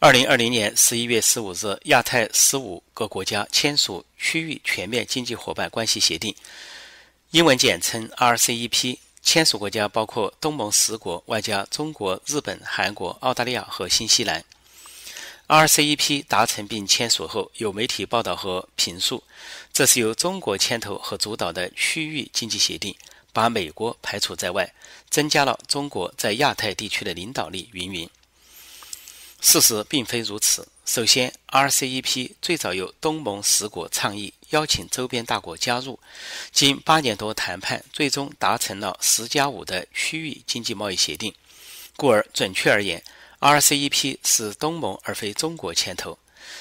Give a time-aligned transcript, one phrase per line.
[0.00, 6.32] 二零二零年十一月十五日，亚太十五个国家签署区域全面经济伙伴关系协定，
[7.32, 8.98] 英文简称 RCEP。
[9.24, 14.44] 签署国家包括东盟十国，外加中国、日本、韩国、澳大利亚和新西兰。
[15.48, 19.24] RCEP 达成并签署后，有媒体报道和评述，
[19.72, 22.94] 这是由中国牵头和主导的区域经济协定，
[23.32, 24.72] 把美国排除在外，
[25.10, 27.68] 增加了中国在亚太地区的领导力。
[27.72, 28.08] 云云。
[29.40, 30.66] 事实并非如此。
[30.84, 36.00] 首先，RCEP 最早由东盟十国倡议，邀请周边大国加入。
[36.50, 41.34] 经八年多谈判，最终达成了“十加五”的区域经济贸易协定。
[41.96, 43.02] 故而，准确而言
[43.38, 46.18] ，RCEP 是东盟而非中国牵头。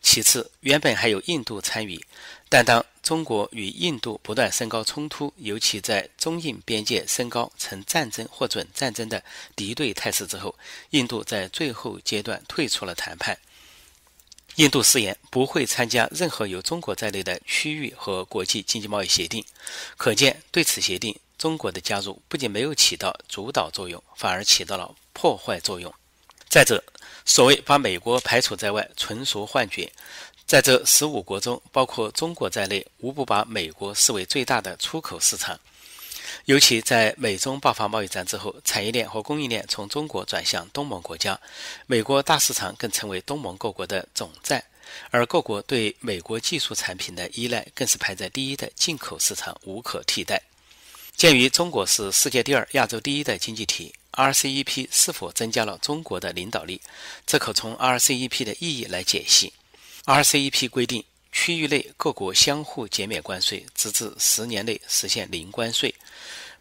[0.00, 2.04] 其次，原本还有印度参与，
[2.48, 9.22] 但当中国与印度不断升高冲突，尤其在中印边界升高呈战争或准战争的
[9.56, 10.54] 敌对态势之后，
[10.90, 13.38] 印度在最后阶段退出了谈判。
[14.56, 19.44] 印度誓言不会参加任何由中国在内的区域和国际经济贸易协定。
[19.96, 25.94] 可见，对此协定，中国的加入不仅没有起到主导作用，反而起到了破坏作用。
[26.48, 26.82] 再者，
[27.26, 29.90] 所谓把美国排除在外，纯属幻觉。
[30.46, 35.60] 在这十五国中，包括中国在内，无不把美国视为最大的出口市场。
[36.46, 41.38] 尤其在美中爆发贸易战之后，产业链和供应链从中国转向东盟国家，
[41.86, 44.64] 美国大市场更成为东盟各国的总站，
[45.10, 50.40] 而各国对美国技术产品的依赖更是排在第一的进口市场无可替代。
[51.14, 56.80] 鉴于中国是世界第二、亚洲第一的经济体，RCEP 是否增加了中国的领导力？
[57.24, 59.52] 这可从 RCEP 的意义来解析。
[60.04, 65.94] RCEP 规定，区域内各国相互减免关税，直至十年内实现零关税，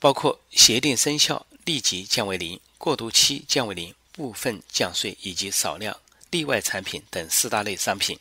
[0.00, 5.96] 包括协定生效立即降为零、过渡期降为零、部分降税以及少量
[6.30, 8.18] 例外产品等四大类商品。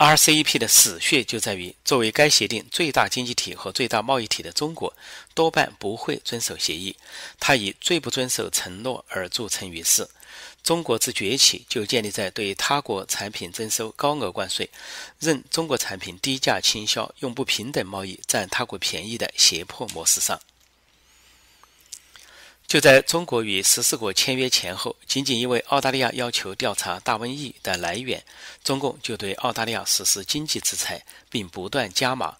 [0.00, 4.90] RCEP 的死穴就在于，作为该协定最大经济体和最大贸易体的中国，
[5.34, 6.96] 多半不会遵守协议。
[7.38, 10.08] 它以最不遵守承诺而著称于世。
[10.62, 14.70] 中国自崛起就建立在对他国产品征收高额关税、
[15.18, 20.40] 任中国产品低价倾销、用不平等贸易占他国便宜的胁迫模式上。
[22.70, 28.22] 就在中国与十四国签约前后，仅仅因为澳大利亚要求调查大瘟疫的来源，
[28.62, 32.36] 中共就对澳大利亚实施经济制裁，并不断加码，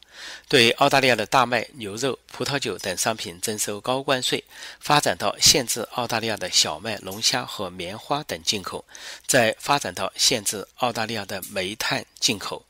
[0.49, 4.45] 对澳大利亚的大麦、牛肉、葡萄酒等商品征收高关税，
[4.79, 8.85] 发展到限制澳大利亚的小麦、龙虾和棉花等进口，
[9.27, 12.65] 再发展到限制澳大利亚的煤炭进口。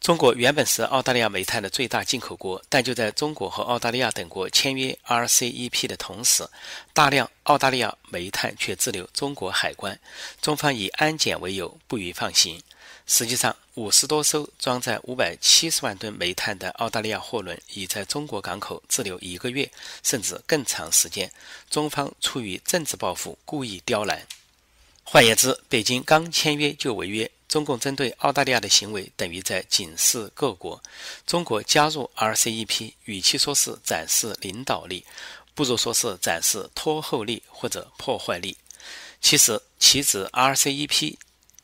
[0.00, 6.48] 中国原本是澳大利亚煤炭的最大进口国，但就在中国和澳大利亚等国签约 RCEP 的同时，
[6.94, 9.98] 大量澳大利亚煤炭却滞留中国海关，
[10.40, 12.62] 中方以安检为由不予放行。
[13.06, 19.70] 实际上，五十多艘装载五百七十万吨煤炭的澳大利亚货轮已在中国港口滞留一个月，
[20.02, 21.30] 甚至更长时间。
[21.68, 24.26] 中方出于政治报复，故意刁难。
[25.04, 27.30] 换言之，北京刚签约就违约。
[27.48, 30.80] 中共针对澳大利亚的行为，等于在警示各国：
[31.26, 35.04] 中国加入 RCEP，与其说是展示领导力，
[35.54, 38.56] 不如说是展示拖后力或者破坏力。
[39.20, 41.16] 其实，岂止 RCEP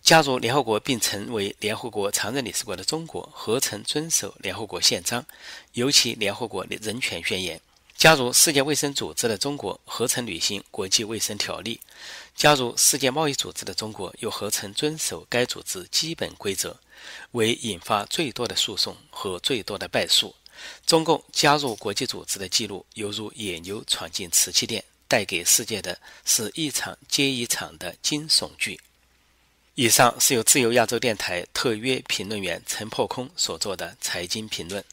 [0.02, 5.24] 加入联合国并成为联合国常任理事国的中国，何曾遵守联合国宪章，
[5.74, 7.60] 尤其联合国人权宣言？
[8.04, 11.80] 加入世界卫生组织的中国，何曾履行国际卫生条例？
[12.36, 16.78] 加入世界贸易组织的中国，又何曾遵守该组织基本规则？
[17.30, 20.34] 为引发最多的诉讼和最多的败诉。
[20.84, 28.78] 中共加入国际组织的记录，犹如野牛闯进瓷器店，带给世界的是一场接一场的惊悚剧。
[29.76, 34.84] 以上是由自由亚洲电台特约评论员陈破空所做的财经评论。